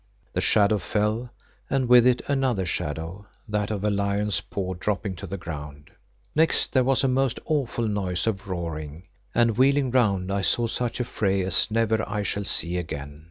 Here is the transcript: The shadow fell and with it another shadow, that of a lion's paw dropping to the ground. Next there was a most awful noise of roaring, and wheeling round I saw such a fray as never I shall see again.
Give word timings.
The 0.33 0.41
shadow 0.41 0.79
fell 0.79 1.29
and 1.69 1.87
with 1.87 2.07
it 2.07 2.23
another 2.27 2.65
shadow, 2.65 3.27
that 3.47 3.69
of 3.69 3.83
a 3.83 3.91
lion's 3.91 4.41
paw 4.41 4.73
dropping 4.73 5.15
to 5.17 5.27
the 5.27 5.37
ground. 5.37 5.91
Next 6.33 6.73
there 6.73 6.83
was 6.83 7.03
a 7.03 7.07
most 7.07 7.39
awful 7.45 7.87
noise 7.87 8.25
of 8.25 8.47
roaring, 8.47 9.03
and 9.35 9.59
wheeling 9.59 9.91
round 9.91 10.31
I 10.33 10.41
saw 10.41 10.65
such 10.65 10.99
a 10.99 11.03
fray 11.05 11.43
as 11.43 11.69
never 11.69 12.03
I 12.09 12.23
shall 12.23 12.45
see 12.45 12.77
again. 12.79 13.19